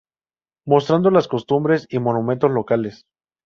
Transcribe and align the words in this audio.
Mostrando 0.65 1.11
las 1.11 1.27
costumbres 1.27 1.85
y 1.91 1.99
monumentos 1.99 2.49
locales. 2.49 3.05